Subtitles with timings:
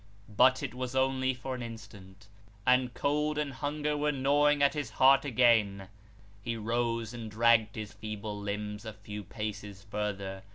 [0.35, 2.21] But it was only for an instant.
[2.21, 5.25] The rain beat heavily upon him; and cold and hunger were gnawing at his heart
[5.25, 5.89] again.
[6.41, 10.41] He rose, and dragged his feeble limbs a few paces further.